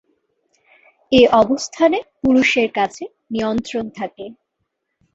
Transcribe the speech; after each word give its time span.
এ 1.11 1.21
অবস্থানে 1.41 1.97
পুরুষের 2.21 2.69
কাছে 2.77 3.03
নিয়ন্ত্রণ 3.31 3.85
থাকে। 3.97 4.25